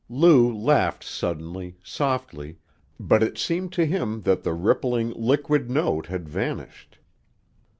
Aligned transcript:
Lou 0.09 0.51
laughed 0.51 1.03
suddenly, 1.03 1.77
softly, 1.83 2.57
but 2.99 3.21
it 3.21 3.37
seemed 3.37 3.71
to 3.73 3.85
him 3.85 4.21
that 4.23 4.41
the 4.41 4.51
rippling, 4.51 5.11
liquid 5.13 5.69
note 5.69 6.07
had 6.07 6.27
vanished. 6.27 6.97